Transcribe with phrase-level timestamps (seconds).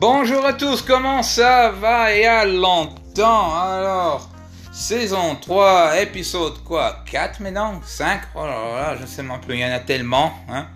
[0.00, 4.30] Bonjour à tous, comment ça va et à longtemps Alors,
[4.70, 7.02] saison 3, épisode quoi?
[7.10, 7.80] 4 maintenant?
[7.84, 10.32] 5 Oh là là, je ne sais même plus, il y en a tellement.
[10.48, 10.68] Hein?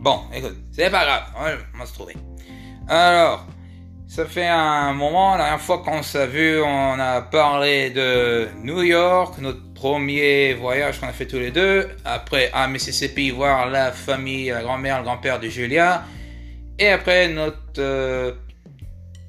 [0.00, 1.22] Bon, écoute, c'est pas grave,
[1.74, 2.16] on va se trouver.
[2.88, 3.46] Alors,
[4.08, 8.82] ça fait un moment, la dernière fois qu'on s'est vu, on a parlé de New
[8.82, 11.88] York, notre premier voyage qu'on a fait tous les deux.
[12.04, 16.02] Après à Mississippi, voir la famille, la grand-mère, le grand-père de Julia.
[16.80, 18.32] Et après notre euh,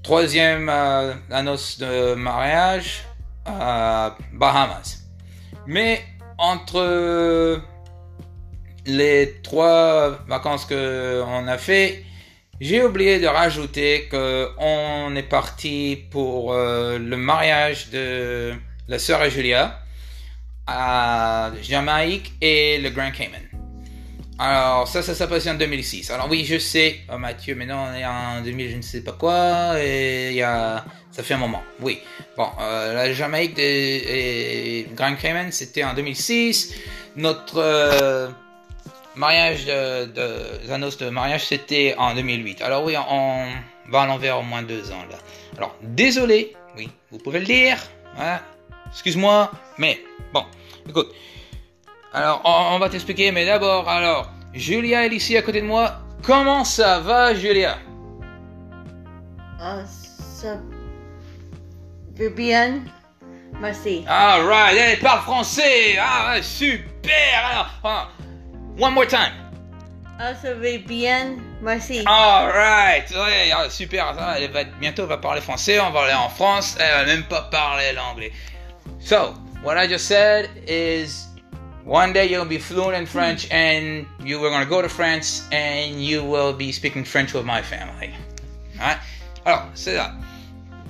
[0.08, 3.04] troisième euh, annonce de mariage
[3.46, 5.04] à Bahamas.
[5.66, 6.02] Mais
[6.38, 7.62] entre
[8.86, 12.06] les trois vacances qu'on a fait,
[12.62, 18.54] j'ai oublié de rajouter qu'on est parti pour euh, le mariage de
[18.88, 19.78] la sœur Julia
[20.68, 23.47] à Jamaïque et le Grand Cayman.
[24.40, 26.12] Alors ça, ça s'est passé en 2006.
[26.12, 29.14] Alors oui, je sais, oh, Mathieu, maintenant on est en 2000, je ne sais pas
[29.14, 30.86] quoi, et y a...
[31.12, 31.64] ça fait un moment.
[31.82, 32.00] Oui.
[32.38, 36.76] Bon, euh, la Jamaïque et Grand Cayman, c'était en 2006.
[37.16, 38.30] Notre euh,
[39.16, 42.62] mariage de, de, de mariage, c'était en 2008.
[42.62, 43.48] Alors oui, on
[43.90, 45.18] va à l'envers au moins deux ans là.
[45.58, 47.80] Alors désolé, oui, vous pouvez le dire.
[48.92, 50.00] Excuse-moi, mais
[50.32, 50.44] bon,
[50.88, 51.12] écoute.
[52.14, 56.00] Alors, on, va t'expliquer, mais d'abord, alors, Julia est ici à côté de moi.
[56.24, 57.78] Comment ça va, Julia?
[59.60, 60.58] Ah, ça
[62.18, 62.82] va bien.
[63.60, 64.04] Merci.
[64.08, 65.98] Ah, right, elle parle français.
[66.00, 67.70] Ah, super.
[67.84, 68.12] Alors,
[68.80, 69.34] one more time.
[70.20, 71.38] Ah, ça va bien.
[71.62, 72.04] Merci.
[72.08, 73.10] All right.
[73.12, 74.16] Ouais, ah, super.
[74.38, 75.80] Elle va bientôt va parler français.
[75.80, 76.76] On va aller en France.
[76.80, 78.32] Elle va même pas parler l'anglais.
[79.00, 81.27] So, what I just said is
[81.88, 85.48] one day you'll be fluent in French and you are going to go to France
[85.54, 88.14] and you will be speaking French with my family.
[88.78, 88.98] Right?
[89.46, 90.14] Alors, c'est ça.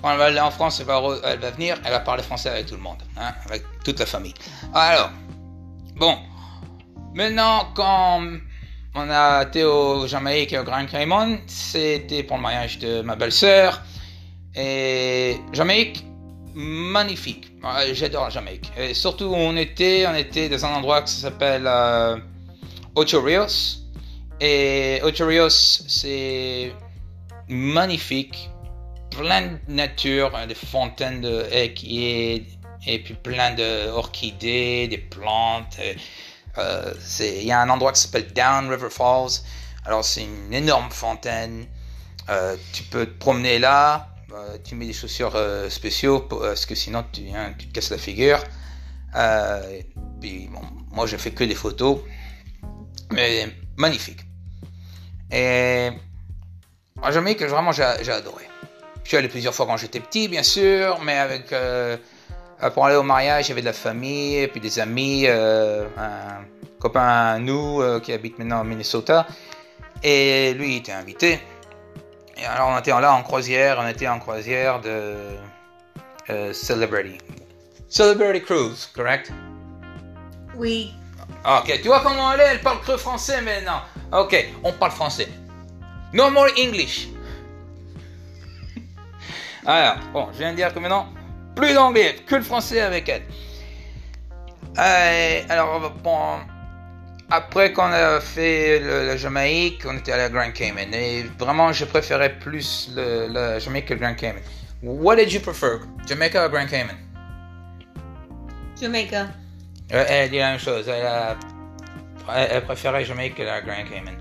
[0.01, 2.49] Quand elle va aller en France, elle va, elle va, venir, elle va parler français
[2.49, 4.33] avec tout le monde, hein, avec toute la famille.
[4.73, 5.11] Alors,
[5.95, 6.17] bon,
[7.13, 8.23] maintenant, quand
[8.95, 13.15] on a été au Jamaïque et au Grand Cayman, c'était pour le mariage de ma
[13.15, 13.81] belle-sœur.
[14.55, 16.03] Et Jamaïque,
[16.55, 17.51] magnifique.
[17.93, 18.71] J'adore la Jamaïque.
[18.93, 22.17] Surtout on était, on était dans un endroit qui s'appelle euh,
[22.95, 23.79] Ocho Rios.
[24.39, 26.73] Et Ocho Rios, c'est
[27.47, 28.49] magnifique.
[29.11, 32.45] Plein de nature, des fontaines de et,
[32.85, 35.79] et puis plein d'orchidées, des plantes.
[36.57, 39.41] Euh, il y a un endroit qui s'appelle Down River Falls.
[39.85, 41.65] Alors c'est une énorme fontaine.
[42.29, 44.09] Euh, tu peux te promener là.
[44.33, 47.91] Euh, tu mets des chaussures euh, spéciaux parce que sinon tu, hein, tu, te casses
[47.91, 48.39] la figure.
[49.15, 49.81] Euh,
[50.91, 51.99] moi je fais que des photos,
[53.11, 54.19] mais magnifique.
[55.31, 55.91] Et
[57.01, 58.43] en Jamaïque, vraiment j'ai adoré.
[59.03, 61.53] Je suis allé plusieurs fois quand j'étais petit, bien sûr, mais avec
[62.73, 66.43] pour aller au mariage, avait de la famille, et puis des amis, un
[66.79, 69.25] copain nous qui habite maintenant au Minnesota,
[70.03, 71.39] et lui il était invité.
[72.39, 75.15] Et alors on était là en croisière, on était en croisière de
[76.29, 77.17] euh, Celebrity.
[77.89, 79.31] Celebrity Cruise, correct?
[80.55, 80.93] Oui.
[81.45, 83.81] Ok, tu vois comment elle est, elle parle creux français maintenant.
[84.11, 85.29] Ok, on parle français.
[86.13, 87.07] No more English.
[89.65, 91.07] Alors, bon, je viens de dire que maintenant,
[91.55, 93.23] plus d'anglais, que le français avec elle.
[94.77, 96.37] Euh, alors, bon,
[97.29, 100.93] après qu'on a fait le, Jamaïque, on était à Grand Cayman.
[100.93, 104.41] Et vraiment, je préférais plus le, le Jamaïque que le Grand Cayman.
[104.83, 106.95] What did you prefer, Jamaica ou Grand Cayman?
[108.79, 109.27] Jamaica.
[109.91, 110.87] Euh, elle dit la même chose.
[110.87, 111.35] Elle, a,
[112.35, 114.15] elle préférait Jamaïque que la Grand Cayman.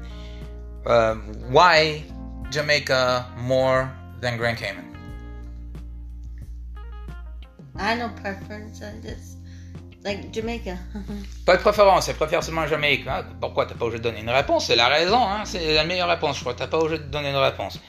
[0.87, 1.17] Uh,
[1.51, 2.05] why
[2.51, 3.91] Jamaica more
[4.23, 4.85] than Grand Cayman?
[7.79, 9.36] I have no preference on this.
[10.07, 10.77] Like Jamaica.
[11.47, 13.09] pas de préférence, elle préfère seulement Jamaïque.
[13.09, 13.25] Hein?
[13.41, 14.67] Pourquoi t'as pas obligé de donner une réponse?
[14.69, 15.43] C'est la raison, hein?
[15.45, 16.55] c'est la meilleure réponse, je crois.
[16.55, 17.81] T'as pas obligé de donner une réponse.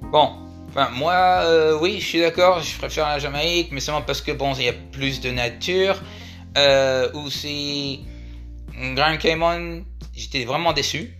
[0.00, 0.30] Bon,
[0.68, 4.30] enfin, moi, euh, oui, je suis d'accord, je préfère la Jamaïque, mais seulement parce que,
[4.30, 6.00] bon, il y a plus de nature.
[6.56, 8.06] Euh, aussi,
[8.94, 9.82] Grand Cayman,
[10.14, 11.18] j'étais vraiment déçu.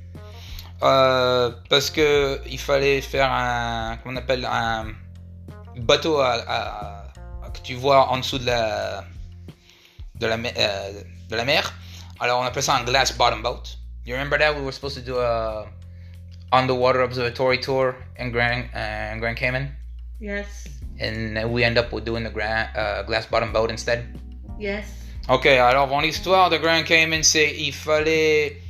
[0.85, 4.87] Euh, parce que il fallait faire un, comment on appelle, un
[5.77, 9.03] bateau que tu vois en dessous de la,
[10.21, 11.73] de la, euh, de la mer.
[12.21, 13.77] Alors on appelle ça un glass bottom boat.
[14.05, 15.67] You remember that we were supposed to do a
[16.53, 19.75] underwater observatory tour in Grand, uh, Grand Cayman?
[20.21, 20.69] Yes.
[21.01, 24.07] And we end up with doing the grand, uh, glass bottom boat instead?
[24.59, 24.87] Yes.
[25.29, 28.63] Ok, alors bon, l'histoire de Grand Cayman, c'est il fallait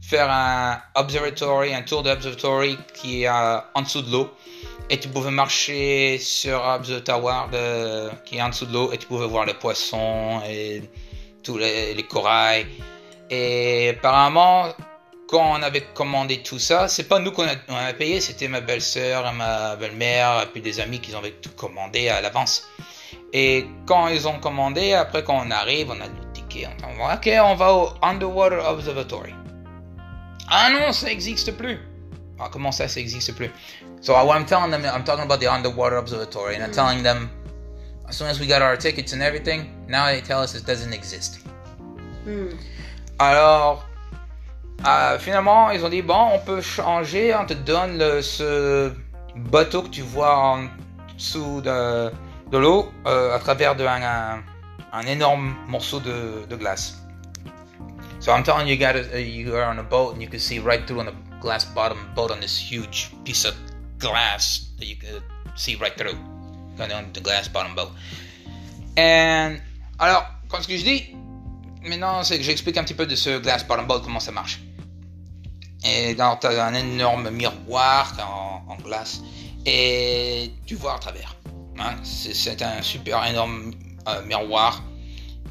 [0.00, 4.30] faire un observatory, un tour d'observatory qui est euh, en dessous de l'eau.
[4.90, 8.98] Et tu pouvais marcher sur the Tower de, qui est en dessous de l'eau et
[8.98, 10.82] tu pouvais voir les poissons et
[11.44, 12.66] tous les, les corails.
[13.30, 14.66] Et apparemment,
[15.28, 18.48] quand on avait commandé tout ça, c'est pas nous qu'on a, on a payé, c'était
[18.48, 22.68] ma belle-sœur, ma belle-mère, et puis des amis qui avaient tout commandé à l'avance.
[23.32, 27.14] Et quand ils ont commandé, après quand on arrive, on a nos tickets, on va,
[27.14, 29.34] ok, on va au Underwater Observatory.
[30.48, 31.78] Ah non, ça n'existe plus.
[32.42, 33.50] Ah, comment ça, ça n'existe plus?
[34.00, 37.28] So what I'm telling them, I'm talking about the Underwater Observatory, and I'm telling them,
[38.08, 40.94] as soon as we got our tickets and everything, now they tell us it doesn't
[40.94, 41.40] exist.
[42.24, 42.56] Hmm.
[43.18, 43.84] Alors,
[44.86, 48.90] euh, finalement, ils ont dit bon, on peut changer, on te donne le- ce
[49.36, 50.68] bateau que tu vois en
[51.18, 52.10] dessous de,
[52.50, 54.42] de l'eau euh, à travers de un, un-
[54.92, 56.96] un énorme morceau de, de glace.
[58.20, 60.38] So I'm telling you, you, got a, you are on a boat and you can
[60.40, 63.54] see right through on a glass bottom boat on this huge piece of
[63.98, 65.22] glass that you can
[65.56, 66.16] see right through
[66.78, 67.90] on the glass bottom boat.
[68.96, 69.60] And
[69.98, 71.14] alors, comme ce que je dis,
[71.82, 74.60] maintenant, c'est que j'explique un petit peu de ce glass bottom boat, comment ça marche.
[75.84, 78.14] Et dans, as un énorme miroir
[78.68, 79.20] en, glace
[79.66, 81.36] et tu vois à travers.
[81.78, 81.96] hein.
[82.02, 83.72] C'est c'est un super énorme
[84.08, 84.82] euh, miroir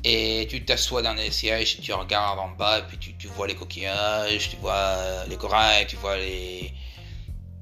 [0.04, 3.56] et tu t'assois dans les sièges tu regardes en bas et puis tu, vois les
[3.56, 6.74] coquillages, tu vois euh, les corails, tu vois les,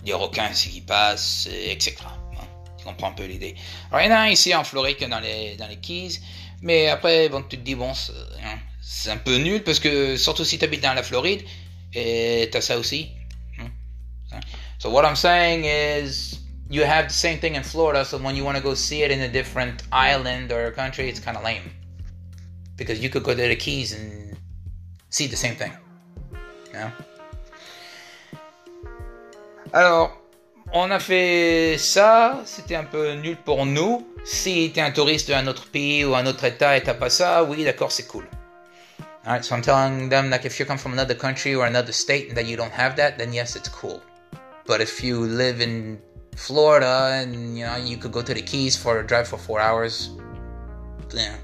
[0.06, 1.96] les requins qui passent, et etc.
[2.06, 2.46] hein.
[2.78, 3.56] Tu comprends un peu l'idée.
[3.92, 6.20] Alors il ici en Floride dans les, dans les Keys,
[6.62, 10.46] mais après bon, tu te dis bon c'est hein, un peu nul parce que surtout
[10.46, 11.44] si tu habites dans la Floride
[11.94, 13.10] et t'as ça aussi.
[13.60, 14.40] hein.
[14.78, 16.40] So what I'm saying is
[16.70, 19.12] you have the same thing in Florida, so when you want to go see it
[19.12, 21.64] in a different island or country, it's kind of lame.
[22.78, 24.38] Because you could go to the Keys and
[25.10, 25.74] see the same thing.
[26.68, 26.92] You know?
[29.74, 30.18] Alors,
[30.74, 34.06] on a fait ça, c'était un peu nul pour nous.
[34.24, 37.10] Si tu es un touriste d'un autre pays ou un autre état et t'as pas
[37.10, 38.26] ça, oui, d'accord, c'est cool.
[39.26, 42.30] Alright, so I'm telling them like if you come from another country or another state
[42.30, 44.02] and that you don't have that, then yes, it's cool.
[44.66, 46.00] But if you live in
[46.38, 49.60] Florida and you know you could go to the Keys for a drive for four
[49.60, 50.12] hours,
[51.14, 51.36] yeah,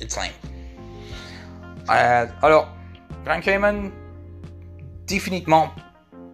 [0.00, 0.32] it's lame.
[1.90, 2.68] Euh, alors,
[3.24, 3.90] Grand Cayman,
[5.06, 5.70] définitivement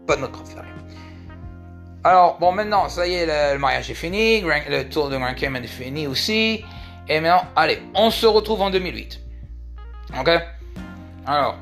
[0.07, 0.67] pas notre préféré.
[2.03, 5.65] Alors, bon, maintenant, ça y est, le, mariage est fini, le tour de Grand Cayman
[5.65, 6.65] est fini aussi.
[7.09, 9.21] Et maintenant, allez, on se retrouve en 2008.
[10.19, 10.31] Ok?
[11.27, 11.57] Alors,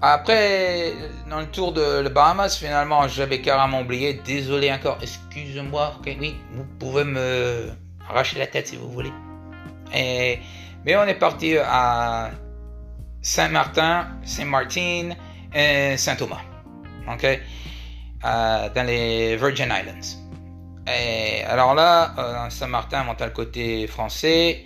[0.00, 0.92] après,
[1.28, 4.14] dans le tour de le Bahamas, finalement, j'avais carrément oublié.
[4.24, 5.94] Désolé encore, excusez-moi.
[5.98, 7.68] Ok, oui, vous pouvez me
[8.08, 9.12] arracher la tête si vous voulez.
[9.94, 10.38] Et,
[10.86, 12.30] mais on est parti à
[13.22, 15.10] Saint-Martin, Saint-Martin
[15.54, 16.42] et Saint-Thomas.
[17.08, 17.24] Ok?
[17.24, 20.16] Euh, Dans les Virgin Islands.
[20.86, 24.64] Et alors là, euh, Saint-Martin, on a le côté français.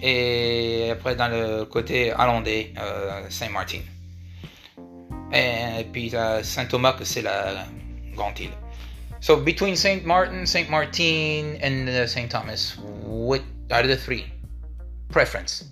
[0.00, 3.80] Et après, dans le côté hollandais, euh, Saint-Martin.
[5.32, 7.66] Et puis euh, Saint-Thomas, que c'est la
[8.14, 8.50] grande île.
[9.20, 13.40] So between Saint Martin, Saint Martin, and Saint Thomas, what
[13.70, 14.24] of the three
[15.10, 15.64] preference?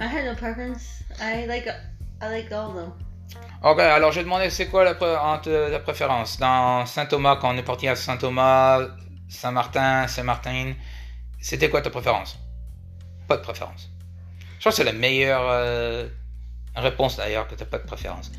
[0.00, 1.02] I had no preference.
[1.20, 1.66] I like
[2.20, 2.92] I like all of them.
[3.62, 4.94] Ok, alors je demandais c'est quoi la,
[5.80, 6.38] préférence?
[6.38, 8.80] Dans Saint Thomas quand on est parti à Saint Thomas,
[9.28, 10.74] Saint Martin, Saint Martin.
[11.40, 12.38] C'était quoi ta préférence?
[13.26, 13.90] Pas de préférence.
[14.58, 16.08] Je pense que c'est la meilleure euh,
[16.74, 18.32] réponse d'ailleurs que t'as pas de préférence.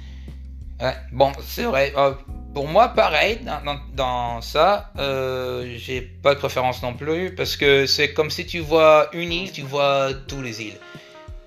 [1.11, 1.93] Bon, c'est vrai.
[1.97, 2.13] euh,
[2.53, 3.39] pour moi, pareil,
[3.93, 8.59] dans, ça, euh, j'ai pas de préférence non plus parce que c'est comme si tu
[8.59, 10.79] vois une île, tu vois tous les îles.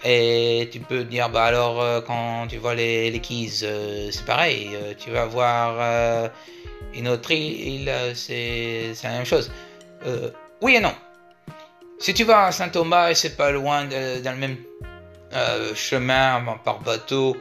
[0.05, 4.25] Et tu peux dire, bah alors, euh, quand tu vois les, les Keys, euh, c'est
[4.25, 4.71] pareil.
[4.75, 6.31] euh, tu vas voir
[6.93, 9.51] une autre île, c'est la même chose.
[10.61, 10.95] Oui et non.
[11.99, 14.57] Si tu vas à Saint-Thomas et c'est pas loin, dans le même
[15.75, 17.37] chemin par bateau,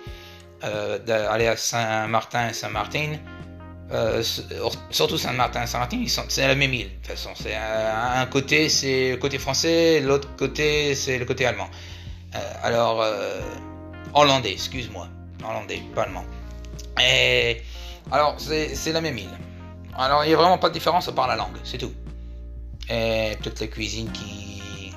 [0.61, 3.17] d'aller à Saint-Martin et Saint-Martin,
[4.91, 7.31] surtout Saint-Martin et Saint-Martin, c'est la même île de toute façon.
[7.35, 11.69] C'est un côté c'est le côté français, l'autre côté c'est le côté allemand.
[12.35, 13.41] Euh, alors, euh,
[14.13, 15.07] hollandais, excuse-moi.
[15.43, 16.25] Hollandais, pas allemand.
[17.01, 17.61] Et,
[18.11, 19.37] alors, c'est la même île.
[19.97, 21.93] Alors, il n'y a vraiment pas de différence à part la langue, c'est tout.
[22.89, 24.93] Et peut-être la cuisine qui,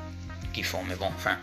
[0.52, 1.36] qui font, mais bon, enfin.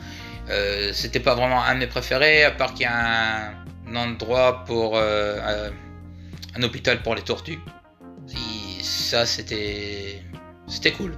[0.50, 3.50] euh, C'était pas vraiment un de mes préférés, à part qu'il y a
[3.88, 4.98] un, endroit pour.
[4.98, 7.60] un hôpital pour les tortues.
[8.82, 10.24] Ça, c'était.
[10.68, 11.18] C'était cool.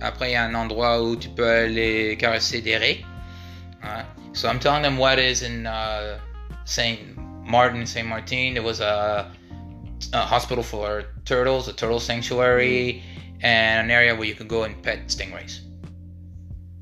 [0.00, 3.04] Après, il y a un endroit où tu peux aller caresser des raies.
[4.32, 6.18] So I'm telling them what is in uh,
[6.64, 8.56] Saint Martin, Saint Martin.
[8.56, 9.30] It was a
[10.12, 13.02] a hospital for turtles, a turtle sanctuary,
[13.40, 15.60] and an area where you could go and pet stingrays.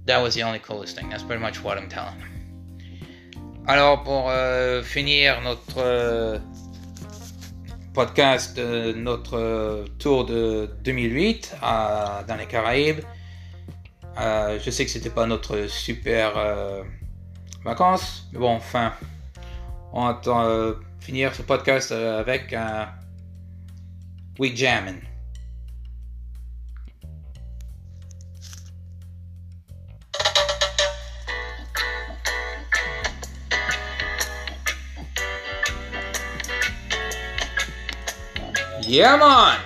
[0.05, 1.09] That was the only coolest thing.
[1.11, 2.33] That's pretty much what I'm telling them.
[3.69, 6.39] Alors, pour euh, finir notre euh,
[7.95, 13.01] podcast, de notre euh, tour de 2008 à, dans les Caraïbes,
[14.19, 16.83] euh, je sais que c'était pas notre super euh,
[17.65, 18.93] vacances, mais bon, enfin,
[19.93, 22.89] on va euh, finir ce podcast euh, avec un
[24.39, 25.01] We Jammin'.
[38.89, 39.66] Yeah, man!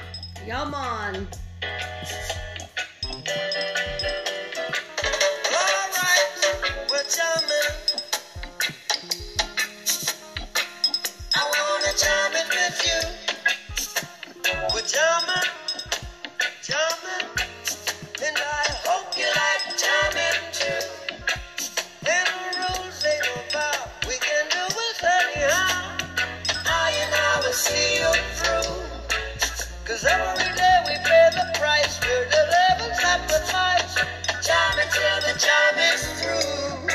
[35.40, 36.86] job is through.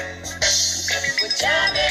[1.40, 1.85] Job is